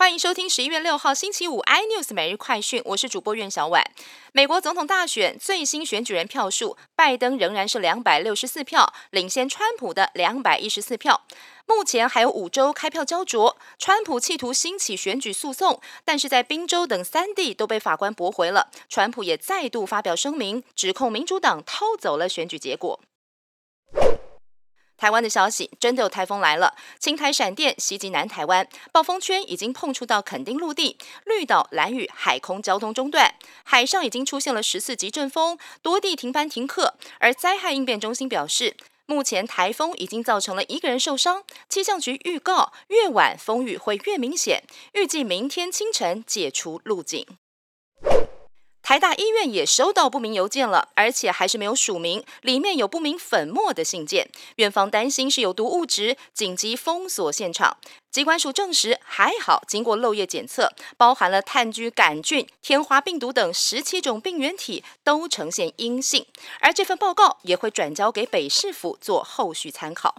[0.00, 3.84] 欢迎收听十一月六号星期五 iNews 每日快讯，我是主播苑小婉。
[4.32, 11.26] 美国总统大选最新选举人票数，拜登仍然是两百六十四票，领先川普的两百一十四票。
[11.66, 18.70] 目前还有五州开票焦灼，川普企图兴起选举诉讼，但是在宾州等三地都被法官驳回了。
[18.88, 22.98] 川普也再度发表声明，指控民主党偷走了选举结果。
[25.00, 33.34] 台湾的消息，真的有台风来了，青台闪电袭击南台湾，暴风圈已经碰触到垦丁陆地，绿岛、蓝屿海空交通中断，
[33.64, 36.96] 海上已经出现了十四级阵风，多地停班停课。
[37.18, 38.76] 而灾害应变中心表示，
[39.06, 47.26] 目前台风已经造成了一个人受伤，气象局预告越晚风雨会越明显，预计明天清晨解除路径。
[48.82, 54.28] 台大医院也收到不明邮件了，而且还是没有署名，里面有不明粉末的信件。
[54.56, 57.76] 院方担心是有毒物质，紧急封锁现场。
[58.10, 66.26] 机关署证实，还好，经过漏液检测，包含了炭疽杆菌、天花病毒等十七种病原体都呈现阴性，
[66.58, 70.16] 而这份报告也会转交给北市府做后续参考。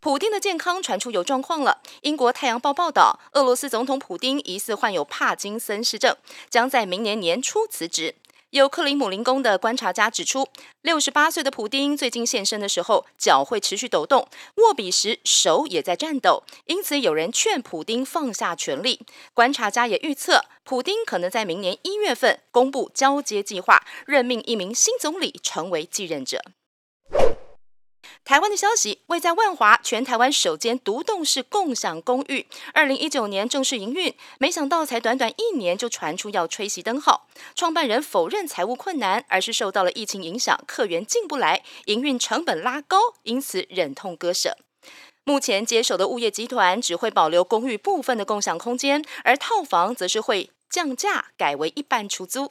[0.00, 1.82] 普丁的健康传出有状况了。
[2.00, 6.16] 英国《太阳报》报道，俄罗斯总统普丁疑似患有帕金森氏症，
[6.48, 8.14] 将在明年年初辞职。
[8.48, 10.48] 有克林姆林宫的观察家指出，
[10.80, 14.26] 六十八岁的普丁最近现身的时候，脚会持续抖动，
[14.56, 19.00] 握笔时手也在颤抖，因此有人劝普丁放下权力。
[19.34, 26.42] 观察家也预测，普丁可能在明年一月份公布交接计划，任命一名新总理成为继任者。
[28.24, 37.26] 台湾的消息，位在万华，全台湾首间独栋式共享公寓，二零一九年正式营运，没想到才短短一年就传出要吹熄灯号。
[37.56, 44.56] 创办人否认财务困难，而是受到了疫情影响，客源进不来，营运成本拉高，因此忍痛割舍。
[45.24, 52.50] 目前接手的物业集团只会保留公寓部分的共享空间，而套房则是会降价，改为一半出租。